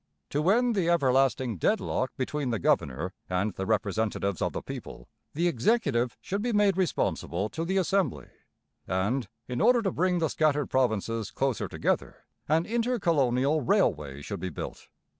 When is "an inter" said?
12.49-12.97